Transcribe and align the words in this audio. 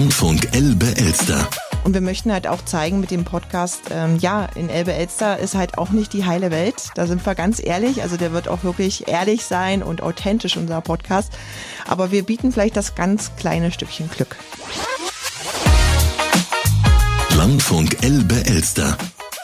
Landfunk 0.00 0.48
Elbe-Elster. 0.52 1.46
Und 1.84 1.92
wir 1.92 2.00
möchten 2.00 2.32
halt 2.32 2.46
auch 2.46 2.64
zeigen 2.64 3.00
mit 3.00 3.10
dem 3.10 3.26
Podcast, 3.26 3.82
ähm, 3.90 4.16
ja, 4.18 4.46
in 4.54 4.70
Elbe-Elster 4.70 5.38
ist 5.38 5.54
halt 5.54 5.76
auch 5.76 5.90
nicht 5.90 6.14
die 6.14 6.24
heile 6.24 6.50
Welt. 6.50 6.88
Da 6.94 7.06
sind 7.06 7.26
wir 7.26 7.34
ganz 7.34 7.60
ehrlich. 7.62 8.00
Also 8.00 8.16
der 8.16 8.32
wird 8.32 8.48
auch 8.48 8.64
wirklich 8.64 9.08
ehrlich 9.08 9.44
sein 9.44 9.82
und 9.82 10.02
authentisch, 10.02 10.56
unser 10.56 10.80
Podcast. 10.80 11.34
Aber 11.86 12.10
wir 12.10 12.22
bieten 12.22 12.50
vielleicht 12.50 12.78
das 12.78 12.94
ganz 12.94 13.36
kleine 13.36 13.72
Stückchen 13.72 14.08
Glück. 14.08 14.36
Landfunk 17.36 18.02
Elbe-Elster. 18.02 18.96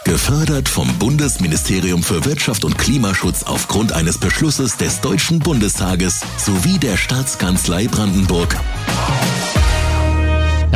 Gefördert 0.07 0.71
vom 0.71 0.89
Bundesministerium 0.99 2.03
für 2.03 2.25
Wirtschaft 2.25 2.65
und 2.65 2.79
Klimaschutz 2.79 3.43
aufgrund 3.43 3.93
eines 3.93 4.17
Beschlusses 4.17 4.79
des 4.79 5.03
Deutschen 5.03 5.39
Bundestages 5.39 6.23
sowie 6.39 6.79
der 6.79 6.97
Staatskanzlei 6.97 7.89
Brandenburg. 7.89 8.57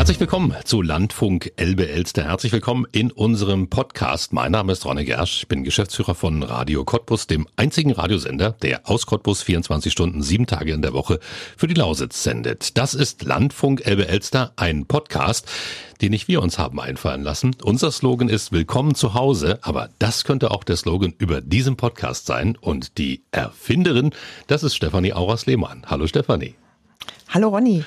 Herzlich 0.01 0.19
willkommen 0.19 0.57
zu 0.65 0.81
Landfunk 0.81 1.53
Elbe 1.57 1.87
Elster. 1.87 2.25
Herzlich 2.25 2.53
willkommen 2.53 2.87
in 2.91 3.13
unserem 3.13 3.69
Podcast. 3.69 4.33
Mein 4.33 4.51
Name 4.51 4.73
ist 4.73 4.87
Ronne 4.87 5.05
Gersch. 5.05 5.43
Ich 5.43 5.49
bin 5.49 5.63
Geschäftsführer 5.63 6.15
von 6.15 6.43
Radio 6.43 6.87
Cottbus, 6.87 7.27
dem 7.27 7.47
einzigen 7.57 7.93
Radiosender, 7.93 8.53
der 8.63 8.89
aus 8.89 9.05
Cottbus 9.05 9.43
24 9.43 9.93
Stunden, 9.93 10.23
sieben 10.23 10.47
Tage 10.47 10.73
in 10.73 10.81
der 10.81 10.95
Woche 10.95 11.21
für 11.55 11.67
die 11.67 11.75
Lausitz 11.75 12.23
sendet. 12.23 12.79
Das 12.79 12.95
ist 12.95 13.25
Landfunk 13.25 13.85
Elbe 13.85 14.09
Elster, 14.09 14.55
ein 14.57 14.87
Podcast, 14.87 15.47
den 16.01 16.13
nicht 16.13 16.29
wir 16.29 16.41
uns 16.41 16.59
haben 16.59 16.81
einfallen 16.81 17.23
lassen. 17.23 17.55
Unser 17.63 17.93
Slogan 17.93 18.31
ist 18.31 18.53
Willkommen 18.53 18.95
zu 18.95 19.13
Hause, 19.13 19.59
aber 19.61 19.91
das 19.99 20.25
könnte 20.25 20.51
auch 20.51 20.65
der 20.65 20.79
Slogan 20.79 21.13
über 21.19 21.43
diesem 21.43 21.77
Podcast 21.77 22.25
sein. 22.25 22.57
Und 22.59 22.97
die 22.97 23.23
Erfinderin, 23.33 24.13
das 24.47 24.63
ist 24.63 24.75
Stefanie 24.75 25.13
Auras-Lehmann. 25.13 25.83
Hallo 25.89 26.07
Stefanie. 26.07 26.55
Hallo 27.29 27.49
Ronny. 27.51 27.85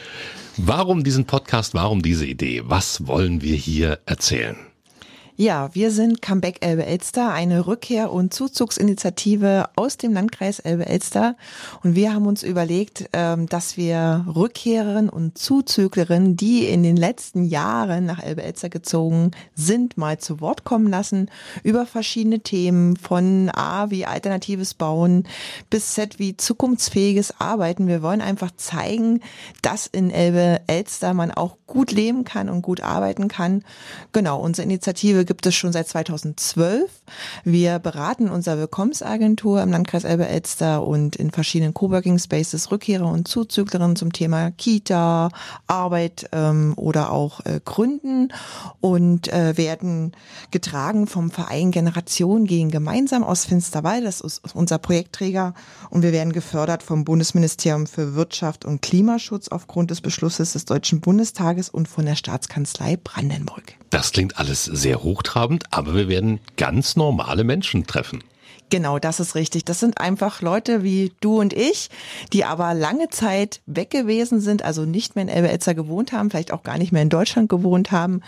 Warum 0.58 1.04
diesen 1.04 1.26
Podcast? 1.26 1.74
Warum 1.74 2.04
diese 2.04 2.28
Idee? 2.28 2.62
Was 2.66 3.08
wollen 3.08 3.42
wir 3.42 3.56
hier 3.56 4.00
erzählen? 4.06 4.56
Ja, 5.36 5.72
wir 5.74 5.90
sind 5.90 6.22
Comeback 6.22 6.64
Elbe-Elster, 6.64 7.32
eine 7.32 7.66
Rückkehr- 7.66 8.12
und 8.12 8.36
Zuzugsinitiative 8.36 9.68
aus 9.76 9.98
dem 9.98 10.14
Landkreis 10.14 10.60
Elbe-Elster. 10.60 11.36
Und 11.82 11.96
wir 11.96 12.14
haben 12.14 12.28
uns 12.28 12.44
überlegt, 12.44 13.10
ähm, 13.14 13.48
dass 13.48 13.76
wir 13.76 14.28
Rückkehrerinnen 14.28 15.10
und 15.10 15.36
Zuzüglerinnen, 15.40 16.38
die 16.38 16.68
in 16.68 16.84
den 16.84 16.96
letzten 16.96 17.46
Jahren 17.46 18.06
nach 18.06 18.22
Elbe-Elster 18.22 18.70
gezogen 18.70 19.32
sind, 19.56 19.98
mal 19.98 20.20
zu 20.20 20.40
Wort 20.40 20.66
kommen 20.66 20.92
lassen 20.92 21.32
über 21.64 21.88
verschiedene 21.88 22.42
Themen 22.42 22.96
von 22.96 23.50
A 23.56 23.90
wie 23.90 24.06
alternatives 24.06 24.76
Bauen 24.76 25.28
bis 25.72 25.96
Z 25.96 26.20
wie 26.20 26.38
zukunftsfähiges 26.38 27.42
Arbeiten. 27.42 27.88
Wir 27.88 28.04
wollen 28.04 28.22
einfach 28.22 28.52
zeigen, 28.56 29.20
dass 29.64 29.88
in 29.88 30.12
Elbe-Elster 30.12 31.16
man 31.16 31.32
auch 31.32 31.58
gut 31.66 31.92
leben 31.92 32.24
kann 32.24 32.50
und 32.50 32.62
gut 32.62 32.82
arbeiten 32.82 33.30
kann. 33.30 33.64
Genau, 34.12 34.40
unsere 34.40 34.66
Initiative 34.66 35.23
gibt 35.26 35.46
es 35.46 35.56
schon 35.56 35.72
seit 35.72 35.88
2012. 35.88 36.90
Wir 37.44 37.80
beraten 37.80 38.30
unsere 38.30 38.58
Willkommensagentur 38.60 39.62
im 39.62 39.72
Landkreis 39.72 40.04
Elbe-Elster 40.04 40.86
und 40.86 41.16
in 41.16 41.32
verschiedenen 41.32 41.74
Coworking 41.74 42.20
Spaces 42.20 42.72
Rückkehrer 42.72 43.08
und 43.08 43.28
Zuzüglerinnen 43.28 43.96
zum 43.96 44.14
Thema 44.14 44.52
Kita, 44.52 45.30
Arbeit 45.68 46.30
ähm, 46.32 46.74
oder 46.76 47.12
auch 47.12 47.42
äh, 47.46 47.60
Gründen 47.64 48.32
und 48.82 49.28
äh, 49.32 49.58
werden 49.58 50.14
getragen 50.52 51.08
vom 51.08 51.32
Verein 51.32 51.72
Generation 51.72 52.46
gegen 52.46 52.72
Gemeinsam 52.72 53.24
aus 53.24 53.46
Finsterwald. 53.46 54.06
Das 54.06 54.22
ist 54.22 54.42
unser 54.54 54.78
Projektträger 54.78 55.54
und 55.90 56.04
wir 56.04 56.12
werden 56.12 56.34
gefördert 56.34 56.84
vom 56.84 57.06
Bundesministerium 57.06 57.88
für 57.88 58.16
Wirtschaft 58.16 58.66
und 58.66 58.82
Klimaschutz 58.82 59.48
aufgrund 59.48 59.92
des 59.92 60.02
Beschlusses 60.02 60.54
des 60.54 60.66
Deutschen 60.66 61.02
Bundestages 61.02 61.70
und 61.70 61.88
von 61.88 62.06
der 62.06 62.16
Staatskanzlei 62.16 62.98
Brandenburg. 62.98 63.76
Das 63.90 64.12
klingt 64.12 64.40
alles 64.40 64.66
sehr 64.66 65.04
hochtrabend, 65.14 65.66
aber 65.72 65.94
wir 65.94 66.08
werden 66.08 66.40
ganz 66.58 66.96
normale 66.96 67.44
Menschen 67.44 67.86
treffen. 67.86 68.24
Genau, 68.74 68.98
das 68.98 69.20
ist 69.20 69.36
richtig. 69.36 69.66
Das 69.66 69.80
sind 69.80 70.00
einfach 70.00 70.42
Leute 70.42 70.82
wie 70.82 71.14
du 71.20 71.40
und 71.40 71.54
ich, 71.54 71.92
die 72.34 72.44
aber 72.44 72.74
lange 72.74 73.10
Zeit 73.10 73.62
weg 73.68 73.92
gewesen 73.92 74.42
sind, 74.42 74.64
also 74.64 74.84
nicht 74.86 75.16
mehr 75.16 75.24
in 75.24 75.30
Elbe-Elster 75.30 75.76
gewohnt 75.76 76.12
haben, 76.12 76.32
vielleicht 76.32 76.52
auch 76.52 76.64
gar 76.64 76.80
nicht 76.80 76.92
mehr 76.92 77.04
in 77.04 77.10
Deutschland 77.10 77.50
gewohnt 77.50 77.92
haben. 77.92 78.22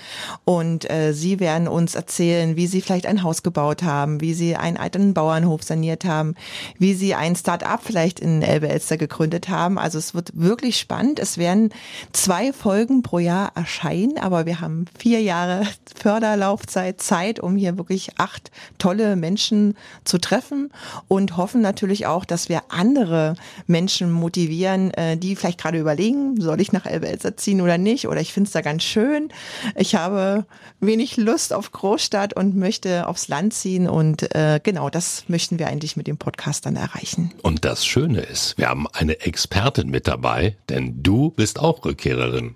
Und 0.44 0.88
äh, 0.88 1.14
sie 1.14 1.40
werden 1.40 1.68
uns 1.68 1.96
erzählen, 1.96 2.56
wie 2.56 2.68
sie 2.68 2.82
vielleicht 2.82 3.08
ein 3.08 3.24
Haus 3.24 3.42
gebaut 3.42 3.82
haben, 3.82 4.22
wie 4.22 4.36
sie 4.36 4.56
einen 4.56 4.78
alten 4.78 5.16
Bauernhof 5.16 5.64
saniert 5.64 6.06
haben, 6.06 6.36
wie 6.78 6.94
sie 6.94 7.16
ein 7.16 7.36
Start-up 7.36 7.82
vielleicht 7.84 8.20
in 8.20 8.44
Elbe-Elster 8.44 8.98
gegründet 8.98 9.50
haben. 9.50 9.80
Also 9.80 9.98
es 9.98 10.14
wird 10.14 10.30
wirklich 10.36 10.78
spannend. 10.78 11.18
Es 11.18 11.40
werden 11.40 11.72
zwei 12.14 12.54
Folgen 12.54 13.02
pro 13.02 13.18
Jahr 13.18 13.52
erscheinen, 13.56 14.20
aber 14.20 14.46
wir 14.46 14.62
haben 14.62 14.86
vier 14.96 15.22
Jahre 15.22 15.66
Förderlaufzeit, 15.96 17.02
Zeit, 17.02 17.40
um 17.40 17.56
hier 17.56 17.80
wirklich 17.80 18.20
acht 18.20 18.52
tolle 18.78 19.16
Menschen 19.16 19.76
zu 20.04 20.15
treffen 20.18 20.46
treffen 20.46 20.70
und 21.08 21.38
hoffen 21.38 21.62
natürlich 21.62 22.06
auch, 22.06 22.26
dass 22.26 22.50
wir 22.50 22.64
andere 22.70 23.36
Menschen 23.68 24.12
motivieren, 24.12 24.92
äh, 24.92 25.18
die 25.18 25.36
vielleicht 25.36 25.60
gerade 25.60 25.80
überlegen, 25.80 26.40
soll 26.40 26.62
ich 26.62 26.72
nach 26.72 26.86
Elbe-Elster 26.86 27.38
ziehen 27.38 27.62
oder 27.62 27.78
nicht? 27.78 28.08
Oder 28.08 28.22
ich 28.22 28.34
finde 28.34 28.48
es 28.48 28.54
da 28.54 28.62
ganz 28.62 28.84
schön. 28.84 29.30
Ich 29.76 29.96
habe 29.96 30.46
wenig 30.80 31.18
Lust 31.18 31.54
auf 31.54 31.72
Großstadt 31.72 32.36
und 32.36 32.56
möchte 32.56 33.08
aufs 33.08 33.28
Land 33.28 33.54
ziehen. 33.54 33.88
Und 33.88 34.36
äh, 34.36 34.60
genau 34.62 34.90
das 34.90 35.26
möchten 35.28 35.60
wir 35.60 35.68
eigentlich 35.68 35.96
mit 35.98 36.08
dem 36.08 36.18
Podcast 36.18 36.66
dann 36.66 36.76
erreichen. 36.76 37.32
Und 37.42 37.66
das 37.66 37.86
Schöne 37.86 38.22
ist, 38.22 38.58
wir 38.58 38.70
haben 38.70 38.88
eine 38.94 39.22
Expertin 39.22 39.90
mit 39.90 40.08
dabei, 40.08 40.58
denn 40.70 41.02
du 41.02 41.32
bist 41.32 41.60
auch 41.60 41.84
Rückkehrerin. 41.86 42.56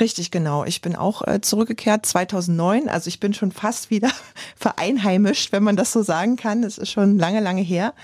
Richtig, 0.00 0.32
genau. 0.32 0.64
Ich 0.64 0.80
bin 0.80 0.96
auch 0.96 1.22
äh, 1.22 1.40
zurückgekehrt 1.40 2.04
2009. 2.04 2.88
Also 2.88 3.08
ich 3.08 3.20
bin 3.20 3.32
schon 3.32 3.52
fast 3.52 3.90
wieder 3.90 4.10
vereinheimischt, 4.56 5.52
wenn 5.52 5.62
man 5.62 5.76
das 5.76 5.92
so 5.92 6.02
sagen 6.02 6.36
kann. 6.36 6.64
Es 6.64 6.78
ist 6.78 6.90
schon 6.90 7.18
lange, 7.18 7.40
lange 7.40 7.62
her. 7.62 7.94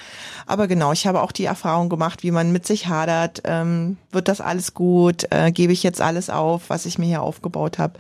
Aber 0.47 0.67
genau, 0.67 0.93
ich 0.93 1.06
habe 1.06 1.23
auch 1.23 1.33
die 1.33 1.45
Erfahrung 1.45 1.89
gemacht, 1.89 2.23
wie 2.23 2.31
man 2.31 2.53
mit 2.53 2.67
sich 2.67 2.89
hadert. 2.89 3.43
Ähm, 3.45 3.97
wird 4.12 4.28
das 4.28 4.41
alles 4.41 4.75
gut? 4.75 5.27
Äh, 5.31 5.53
gebe 5.53 5.73
ich 5.73 5.83
jetzt 5.83 6.00
alles 6.00 6.31
auf, 6.31 6.62
was 6.69 6.87
ich 6.87 6.99
mir 6.99 7.06
hier 7.06 7.23
aufgebaut 7.23 7.79
habe? 7.79 7.95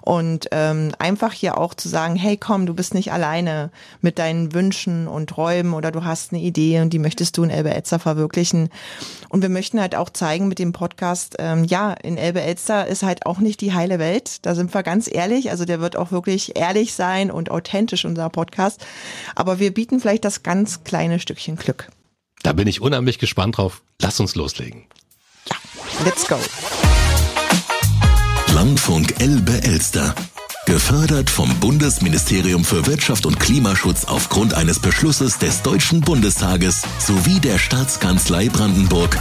Und 0.00 0.48
ähm, 0.52 0.92
einfach 0.98 1.32
hier 1.32 1.58
auch 1.58 1.74
zu 1.74 1.88
sagen, 1.88 2.16
hey 2.16 2.36
komm, 2.36 2.66
du 2.66 2.74
bist 2.74 2.94
nicht 2.94 3.12
alleine 3.12 3.70
mit 4.00 4.18
deinen 4.18 4.54
Wünschen 4.54 5.08
und 5.08 5.28
Träumen 5.28 5.74
oder 5.74 5.90
du 5.90 6.04
hast 6.04 6.32
eine 6.32 6.40
Idee 6.40 6.80
und 6.80 6.92
die 6.92 6.98
möchtest 6.98 7.36
du 7.36 7.42
in 7.42 7.50
Elbe-Elster 7.50 7.98
verwirklichen. 7.98 8.70
Und 9.28 9.42
wir 9.42 9.48
möchten 9.48 9.80
halt 9.80 9.94
auch 9.94 10.10
zeigen 10.10 10.48
mit 10.48 10.58
dem 10.58 10.72
Podcast, 10.72 11.36
ähm, 11.38 11.64
ja, 11.64 11.92
in 11.92 12.16
Elbe-Elster 12.16 12.86
ist 12.86 13.02
halt 13.02 13.26
auch 13.26 13.38
nicht 13.38 13.60
die 13.60 13.72
heile 13.72 13.98
Welt. 13.98 14.44
Da 14.46 14.54
sind 14.54 14.72
wir 14.74 14.82
ganz 14.82 15.08
ehrlich. 15.12 15.50
Also 15.50 15.64
der 15.64 15.80
wird 15.80 15.96
auch 15.96 16.10
wirklich 16.10 16.56
ehrlich 16.56 16.94
sein 16.94 17.30
und 17.30 17.50
authentisch, 17.50 17.79
unser 18.04 18.28
Podcast. 18.30 18.84
Aber 19.34 19.58
wir 19.58 19.72
bieten 19.72 20.00
vielleicht 20.00 20.24
das 20.24 20.42
ganz 20.42 20.84
kleine 20.84 21.18
Stückchen 21.18 21.56
Glück. 21.56 21.88
Da 22.42 22.52
bin 22.52 22.66
ich 22.66 22.80
unheimlich 22.80 23.18
gespannt 23.18 23.58
drauf. 23.58 23.82
Lass 24.00 24.20
uns 24.20 24.34
loslegen. 24.34 24.86
Ja, 25.48 25.56
let's 26.04 26.26
go. 26.26 26.38
Landfunk 28.54 29.20
Elbe-Elster. 29.20 30.14
Gefördert 30.66 31.30
vom 31.30 31.52
Bundesministerium 31.58 32.64
für 32.64 32.86
Wirtschaft 32.86 33.26
und 33.26 33.40
Klimaschutz 33.40 34.04
aufgrund 34.04 34.54
eines 34.54 34.78
Beschlusses 34.78 35.38
des 35.38 35.62
Deutschen 35.62 36.00
Bundestages 36.00 36.82
sowie 36.98 37.40
der 37.40 37.58
Staatskanzlei 37.58 38.48
Brandenburg. 38.48 39.18